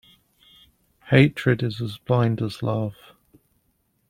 Hatred 1.11 1.61
is 1.61 1.79
as 1.79 1.99
blind 1.99 2.41
as 2.41 2.63
love. 2.63 2.95